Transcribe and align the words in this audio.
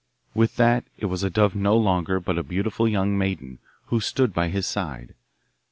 With 0.33 0.55
that 0.55 0.83
it 0.97 1.05
was 1.05 1.21
a 1.21 1.29
dove 1.29 1.53
no 1.53 1.77
longer, 1.77 2.19
but 2.19 2.39
a 2.39 2.41
beautiful 2.41 2.87
young 2.87 3.15
maiden, 3.15 3.59
who 3.89 3.99
stood 3.99 4.33
by 4.33 4.47
his 4.49 4.65
side. 4.65 5.13